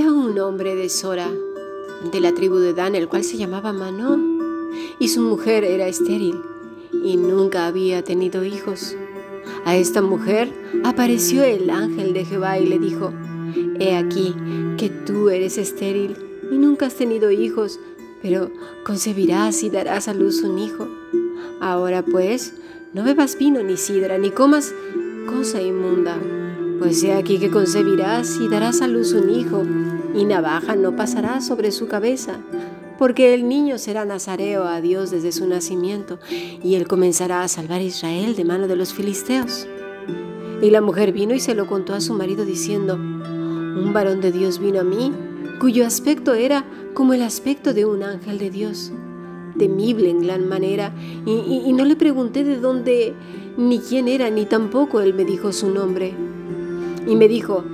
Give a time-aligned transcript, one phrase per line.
[0.00, 1.30] Había un hombre de Sora,
[2.10, 4.18] de la tribu de Dan, el cual se llamaba Manoa,
[4.98, 6.40] y su mujer era estéril
[7.04, 8.96] y nunca había tenido hijos.
[9.66, 10.50] A esta mujer
[10.84, 13.12] apareció el ángel de Jehová y le dijo,
[13.78, 14.34] He aquí
[14.78, 16.16] que tú eres estéril
[16.50, 17.78] y nunca has tenido hijos,
[18.22, 18.50] pero
[18.86, 20.88] concebirás y darás a luz un hijo.
[21.60, 22.54] Ahora pues,
[22.94, 24.72] no bebas vino ni sidra, ni comas
[25.26, 26.16] cosa inmunda,
[26.80, 29.62] pues he aquí que concebirás y darás a luz un hijo,
[30.14, 32.40] y navaja no pasará sobre su cabeza,
[32.98, 37.80] porque el niño será nazareo a Dios desde su nacimiento, y él comenzará a salvar
[37.80, 39.66] Israel de mano de los filisteos.
[40.62, 44.32] Y la mujer vino y se lo contó a su marido diciendo, Un varón de
[44.32, 45.12] Dios vino a mí,
[45.60, 48.92] cuyo aspecto era como el aspecto de un ángel de Dios,
[49.58, 50.92] temible en gran manera,
[51.24, 53.14] y, y no le pregunté de dónde,
[53.56, 56.12] ni quién era, ni tampoco él me dijo su nombre.
[57.06, 57.64] Y me dijo,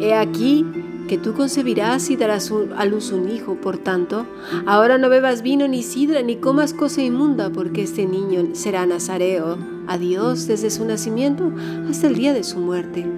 [0.00, 0.64] He aquí
[1.10, 4.26] que tú concebirás y darás a luz un hijo, por tanto,
[4.64, 9.58] ahora no bebas vino ni sidra, ni comas cosa inmunda, porque este niño será nazareo
[9.88, 11.50] a Dios desde su nacimiento
[11.88, 13.10] hasta el día de su muerte.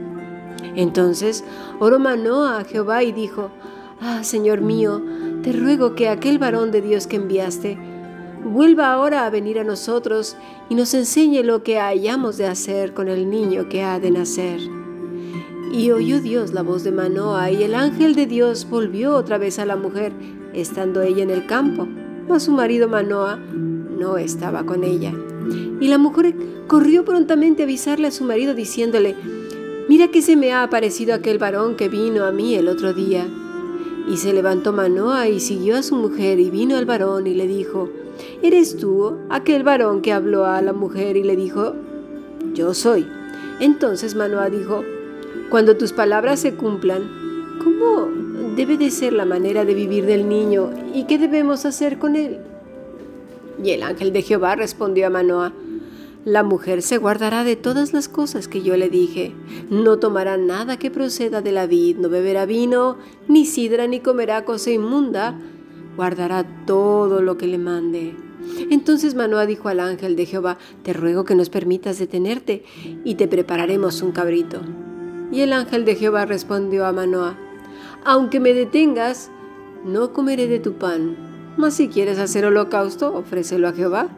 [0.74, 1.44] Entonces
[1.80, 3.50] oró Manoa a Jehová y dijo,
[4.00, 5.02] Ah, Señor mío,
[5.42, 7.76] te ruego que aquel varón de Dios que enviaste
[8.42, 10.38] vuelva ahora a venir a nosotros
[10.70, 14.81] y nos enseñe lo que hayamos de hacer con el niño que ha de nacer.
[15.72, 19.58] Y oyó Dios la voz de Manoa, y el ángel de Dios volvió otra vez
[19.58, 20.12] a la mujer,
[20.52, 21.88] estando ella en el campo,
[22.28, 25.14] mas su marido Manoa no estaba con ella.
[25.80, 26.34] Y la mujer
[26.66, 29.16] corrió prontamente a avisarle a su marido, diciéndole,
[29.88, 33.26] Mira que se me ha aparecido aquel varón que vino a mí el otro día.
[34.06, 37.46] Y se levantó Manoa y siguió a su mujer y vino al varón y le
[37.46, 37.88] dijo,
[38.42, 41.74] ¿Eres tú aquel varón que habló a la mujer y le dijo,
[42.52, 43.06] Yo soy?
[43.58, 44.84] Entonces Manoa dijo,
[45.50, 47.02] cuando tus palabras se cumplan,
[47.62, 48.08] ¿cómo
[48.56, 52.38] debe de ser la manera de vivir del niño y qué debemos hacer con él?
[53.62, 55.52] Y el ángel de Jehová respondió a Manoah,
[56.24, 59.32] la mujer se guardará de todas las cosas que yo le dije.
[59.70, 64.44] No tomará nada que proceda de la vid, no beberá vino, ni sidra, ni comerá
[64.44, 65.36] cosa inmunda.
[65.96, 68.14] Guardará todo lo que le mande.
[68.70, 72.64] Entonces Manoah dijo al ángel de Jehová, te ruego que nos permitas detenerte
[73.04, 74.60] y te prepararemos un cabrito.
[75.32, 77.38] Y el ángel de Jehová respondió a Manoah,
[78.04, 79.30] aunque me detengas,
[79.84, 81.16] no comeré de tu pan,
[81.56, 84.08] mas si quieres hacer holocausto, ofrécelo a Jehová.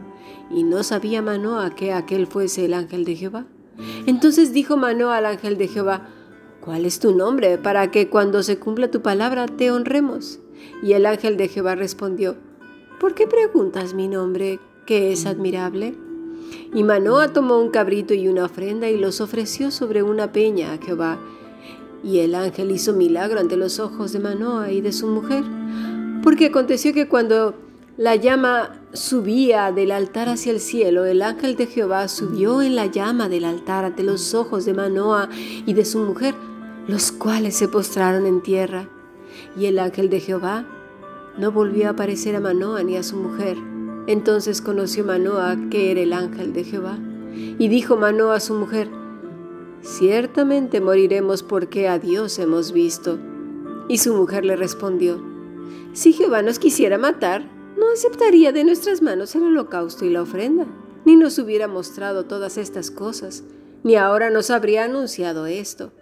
[0.51, 3.47] Y no sabía Manoah que aquel fuese el ángel de Jehová.
[4.07, 6.09] Entonces dijo Manoah al ángel de Jehová,
[6.61, 10.41] ¿cuál es tu nombre para que cuando se cumpla tu palabra te honremos?
[10.83, 12.37] Y el ángel de Jehová respondió,
[12.99, 15.95] ¿por qué preguntas mi nombre, que es admirable?
[16.75, 20.79] Y Manoa tomó un cabrito y una ofrenda y los ofreció sobre una peña a
[20.79, 21.19] Jehová.
[22.03, 25.45] Y el ángel hizo milagro ante los ojos de Manoa y de su mujer.
[26.23, 27.55] Porque aconteció que cuando
[27.97, 32.87] la llama subía del altar hacia el cielo, el ángel de Jehová subió en la
[32.87, 35.29] llama del altar ante los ojos de Manoa
[35.65, 36.35] y de su mujer,
[36.89, 38.89] los cuales se postraron en tierra.
[39.57, 40.67] Y el ángel de Jehová
[41.39, 43.74] no volvió a aparecer a Manoa ni a su mujer.
[44.07, 46.99] Entonces conoció Manoa que era el ángel de Jehová.
[47.59, 48.89] Y dijo Manoa a su mujer,
[49.83, 53.19] Ciertamente moriremos porque a Dios hemos visto.
[53.89, 55.23] Y su mujer le respondió,
[55.93, 57.45] Si Jehová nos quisiera matar,
[57.77, 60.67] no aceptaría de nuestras manos el holocausto y la ofrenda,
[61.05, 63.45] ni nos hubiera mostrado todas estas cosas,
[63.83, 65.93] ni ahora nos habría anunciado esto.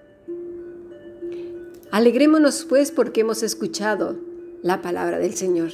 [1.90, 4.16] Alegrémonos pues porque hemos escuchado
[4.62, 5.72] la palabra del Señor.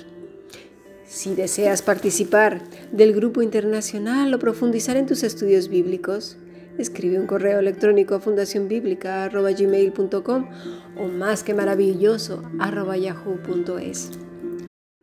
[1.08, 2.60] Si deseas participar
[2.92, 6.36] del grupo internacional o profundizar en tus estudios bíblicos,
[6.76, 10.48] escribe un correo electrónico a fundacionbiblica.gmail.com
[10.98, 12.42] o más que maravilloso
[13.00, 14.10] yahoo.es.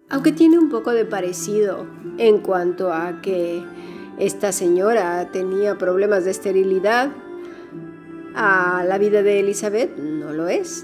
[0.08, 1.88] Aunque tiene un poco de parecido
[2.20, 3.64] en cuanto a que
[4.20, 7.12] esta señora tenía problemas de esterilidad,
[8.36, 10.84] a la vida de Elizabeth no lo es.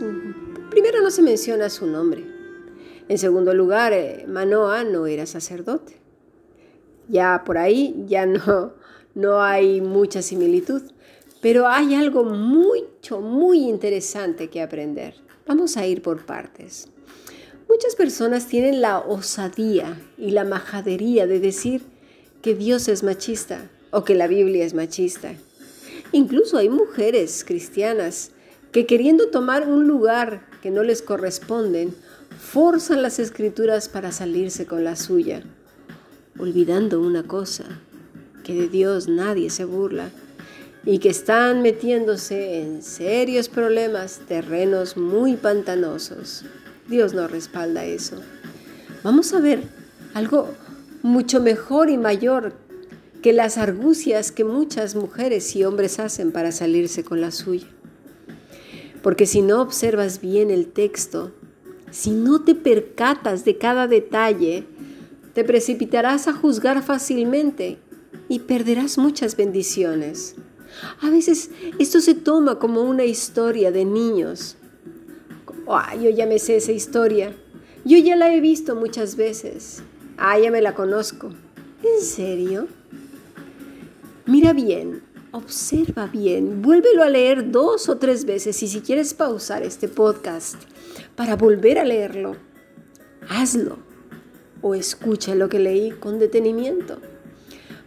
[0.72, 2.31] Primero no se menciona su nombre.
[3.12, 5.98] En segundo lugar, eh, Manoa no era sacerdote.
[7.10, 8.72] Ya por ahí ya no,
[9.16, 10.82] no hay mucha similitud,
[11.42, 15.16] pero hay algo mucho, muy interesante que aprender.
[15.46, 16.88] Vamos a ir por partes.
[17.68, 21.82] Muchas personas tienen la osadía y la majadería de decir
[22.42, 25.34] que Dios es machista o que la Biblia es machista.
[26.14, 28.32] Incluso hay mujeres cristianas
[28.72, 31.94] que queriendo tomar un lugar que no les corresponden
[32.40, 35.44] forzan las escrituras para salirse con la suya,
[36.40, 37.66] olvidando una cosa,
[38.44, 40.10] que de Dios nadie se burla
[40.86, 46.44] y que están metiéndose en serios problemas, terrenos muy pantanosos.
[46.88, 48.22] Dios no respalda eso.
[49.04, 49.64] Vamos a ver
[50.14, 50.50] algo
[51.04, 52.54] mucho mejor y mayor
[53.22, 57.68] que las argucias que muchas mujeres y hombres hacen para salirse con la suya.
[59.02, 61.32] Porque si no observas bien el texto,
[61.90, 64.66] si no te percatas de cada detalle,
[65.34, 67.80] te precipitarás a juzgar fácilmente
[68.30, 70.36] y perderás muchas bendiciones.
[71.02, 74.56] A veces esto se toma como una historia de niños.
[75.68, 77.36] Ah, yo ya me sé esa historia.
[77.84, 79.84] Yo ya la he visto muchas veces.
[80.18, 81.30] Ah, ya me la conozco.
[81.84, 82.68] ¿En serio?
[84.26, 89.64] Mira bien, observa bien, vuélvelo a leer dos o tres veces y si quieres pausar
[89.64, 90.56] este podcast
[91.16, 92.36] para volver a leerlo,
[93.30, 93.78] hazlo
[94.62, 97.00] o escucha lo que leí con detenimiento.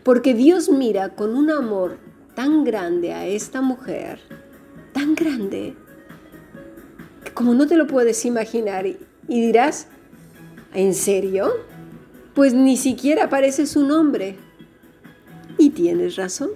[0.03, 1.99] Porque Dios mira con un amor
[2.35, 4.21] tan grande a esta mujer,
[4.93, 5.75] tan grande,
[7.25, 8.99] que como no te lo puedes imaginar y,
[9.29, 9.87] dirás,
[10.75, 11.53] ¿en serio?
[12.35, 14.37] Pues ni siquiera aparece su nombre.
[15.57, 16.51] Y tienes razón.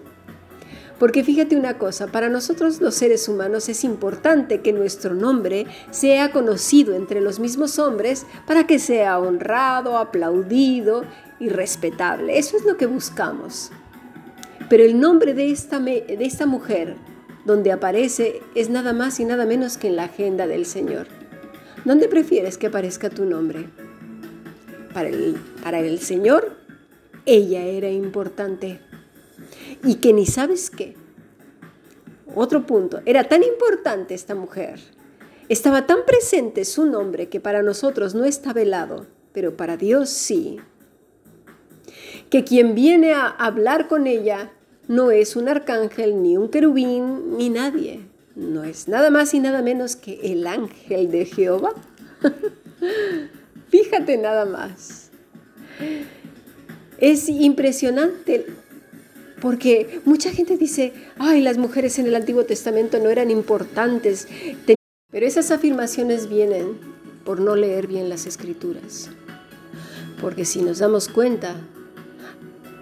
[0.98, 6.32] Porque fíjate una cosa, para nosotros los seres humanos es importante que nuestro nombre sea
[6.32, 11.04] conocido entre los mismos hombres para que sea honrado, aplaudido
[11.38, 12.38] y respetable.
[12.38, 13.70] Eso es lo que buscamos.
[14.68, 16.96] Pero el nombre de esta, de esta mujer,
[17.44, 21.06] donde aparece, es nada más y nada menos que en la agenda del Señor.
[21.84, 23.68] ¿Dónde prefieres que aparezca tu nombre?
[24.92, 26.56] Para el, para el Señor,
[27.24, 28.80] ella era importante
[29.84, 30.96] y que ni sabes qué.
[32.34, 34.80] Otro punto, era tan importante esta mujer,
[35.48, 40.58] estaba tan presente su nombre que para nosotros no está velado, pero para Dios sí.
[42.30, 44.52] Que quien viene a hablar con ella
[44.88, 48.00] no es un arcángel, ni un querubín, ni nadie.
[48.36, 51.72] No es nada más y nada menos que el ángel de Jehová.
[53.68, 55.10] Fíjate nada más.
[56.98, 58.46] Es impresionante
[59.40, 64.28] porque mucha gente dice, ay, las mujeres en el Antiguo Testamento no eran importantes.
[65.10, 66.78] Pero esas afirmaciones vienen
[67.24, 69.10] por no leer bien las escrituras.
[70.20, 71.56] Porque si nos damos cuenta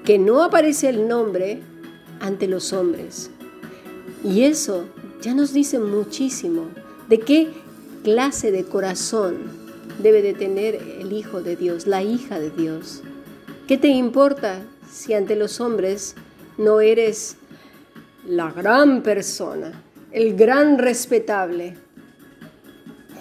[0.05, 1.61] que no aparece el nombre
[2.21, 3.31] ante los hombres,
[4.25, 4.87] y eso
[5.21, 6.69] ya nos dice muchísimo
[7.09, 7.49] de qué
[8.03, 9.37] clase de corazón
[10.03, 13.03] debe de tener el Hijo de Dios, la hija de Dios.
[13.67, 16.15] ¿Qué te importa si ante los hombres
[16.59, 17.37] no eres
[18.27, 21.77] la gran persona, el gran respetable,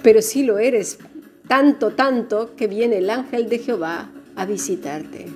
[0.02, 1.00] pero sí lo eres,
[1.48, 5.28] tanto, tanto que viene el ángel de Jehová a visitarte.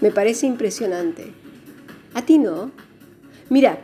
[0.00, 1.32] Me parece impresionante.
[2.14, 2.70] ¿A ti no?
[3.48, 3.78] Mira,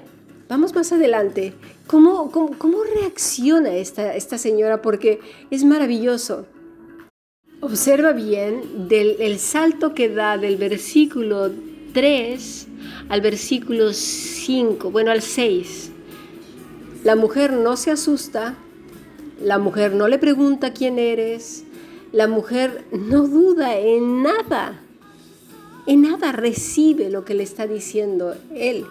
[0.48, 1.54] vamos más adelante.
[1.86, 4.82] ¿Cómo, cómo, reacciona esta, esta señora?
[4.82, 5.20] Porque
[5.50, 6.46] es maravilloso.
[7.60, 11.50] Observa bien del, el salto que da del versículo
[11.92, 12.66] 3
[13.08, 15.90] al versículo 5, bueno, al 6.
[17.04, 18.54] La mujer no se asusta,
[19.40, 21.64] la mujer no le pregunta quién eres,
[22.12, 24.80] la mujer no duda en nada,
[25.86, 28.84] en nada recibe lo que le está diciendo él.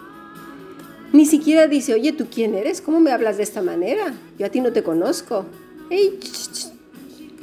[1.12, 2.80] Ni siquiera dice, oye, ¿tú quién eres?
[2.80, 4.14] ¿Cómo me hablas de esta manera?
[4.38, 5.44] Yo a ti no te conozco.
[5.90, 6.18] Ey,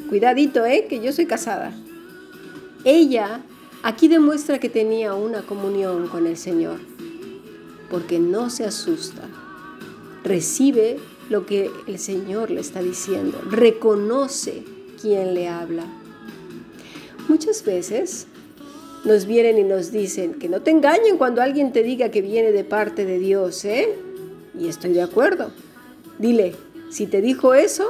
[0.09, 0.87] cuidadito, ¿eh?
[0.89, 1.71] Que yo soy casada.
[2.83, 3.41] Ella
[3.81, 6.79] Aquí demuestra que tenía una comunión con el Señor,
[7.89, 9.23] porque no se asusta,
[10.23, 10.97] recibe
[11.29, 14.63] lo que el Señor le está diciendo, reconoce
[15.01, 15.85] quién le habla.
[17.29, 18.27] Muchas veces
[19.05, 22.51] nos vienen y nos dicen que no te engañen cuando alguien te diga que viene
[22.51, 23.95] de parte de Dios, ¿eh?
[24.59, 25.51] Y estoy de acuerdo.
[26.17, 26.53] Dile,
[26.89, 27.85] si te dijo eso,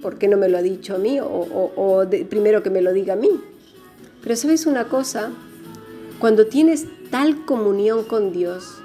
[0.00, 1.18] ¿por qué no me lo ha dicho a mí?
[1.20, 3.30] O, primero que me lo diga a mí.
[4.24, 5.30] Pero sabes una cosa,
[6.18, 8.78] cuando tienes tal comunión con Dios,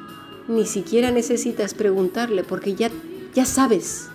[0.49, 2.91] ni siquiera necesitas preguntarle porque ya,
[3.33, 4.09] ya sabes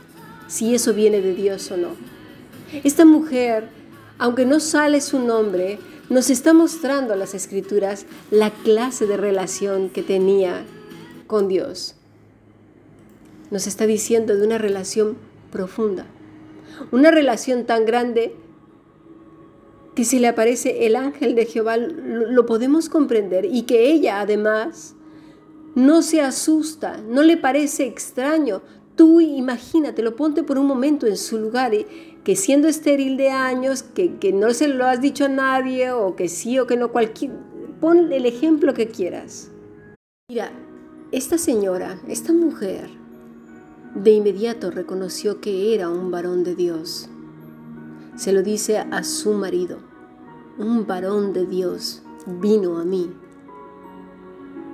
[0.49, 1.89] si eso viene de Dios o no.
[2.85, 3.69] Esta mujer,
[4.19, 5.79] aunque no sale su nombre,
[6.11, 10.65] nos está mostrando las escrituras la clase de relación que tenía
[11.27, 11.95] con Dios.
[13.51, 15.17] Nos está diciendo de una relación
[15.51, 16.05] profunda,
[16.93, 18.35] una relación tan grande
[19.95, 24.97] que si le aparece el ángel de Jehová lo podemos comprender y que ella además
[25.75, 28.63] no se asusta, no le parece extraño.
[28.97, 31.87] Tú imagínate, lo ponte por un momento en su lugar, y
[32.23, 36.15] que siendo estéril de años, que, que no se lo has dicho a nadie, o
[36.15, 37.33] que sí o que no, cualquier,
[37.81, 39.51] pon el ejemplo que quieras.
[40.29, 40.53] Mira,
[41.11, 42.89] esta señora, esta mujer,
[43.97, 47.09] de inmediato reconoció que era un varón de Dios
[48.17, 49.79] se lo dice a su marido.
[50.59, 53.13] Un varón de Dios vino a mí.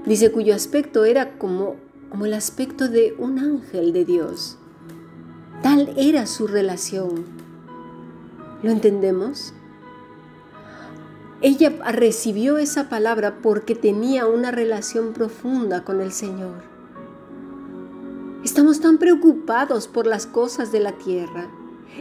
[0.04, 1.76] Dice cuyo aspecto era como,
[2.10, 4.56] como el aspecto de un ángel de Dios.
[5.62, 7.24] Tal era su relación.
[8.62, 9.52] ¿Lo entendemos?
[11.42, 16.62] Ella recibió esa palabra porque tenía una relación profunda con el Señor.
[18.44, 21.48] Estamos tan preocupados por las cosas de la tierra.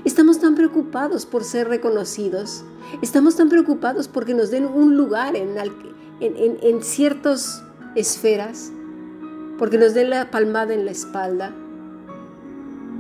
[0.06, 2.64] Estamos tan preocupados por ser reconocidos.
[3.02, 7.64] Estamos tan preocupados porque nos den un lugar en, ciertas
[7.96, 8.72] esferas.
[9.58, 11.54] Porque nos den la palmada en la espalda.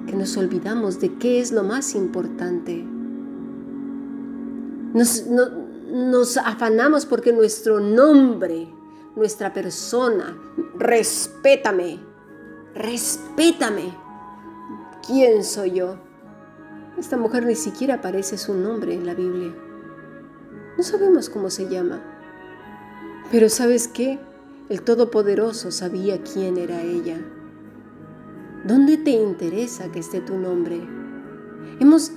[0.08, 2.86] Que nos olvidamos de qué es lo más importante.
[4.94, 8.68] Nos afanamos porque nuestro nombre,
[9.16, 10.38] nuestra persona,
[10.78, 12.00] respétame,
[12.76, 13.94] respétame.
[15.08, 16.09] ¿Quién soy yo?
[17.00, 19.56] Esta mujer ni siquiera aparece su nombre en la Biblia.
[20.78, 22.02] No sabemos cómo se llama.
[23.32, 24.20] Pero ¿sabes qué?
[24.68, 27.18] El Todopoderoso sabía quién era ella.
[28.66, 30.82] ¿Dónde te interesa que esté tu nombre?
[31.80, 32.12] Hemos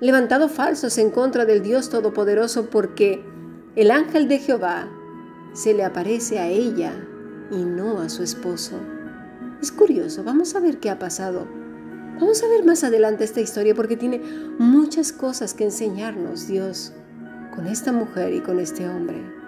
[0.00, 3.24] levantado falsos en contra del Dios Todopoderoso porque
[3.76, 4.88] el ángel de Jehová
[5.52, 6.92] se le aparece a ella
[7.52, 8.74] y no a su esposo.
[9.62, 11.59] Es curioso, vamos a ver qué ha pasado.
[12.20, 14.20] Vamos a ver más adelante esta historia porque tiene
[14.58, 16.92] muchas cosas que enseñarnos Dios
[17.54, 19.39] con esta mujer y con este hombre.